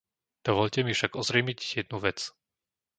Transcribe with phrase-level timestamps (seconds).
[0.49, 2.19] Dovoľte mi však ozrejmiť jednu vec.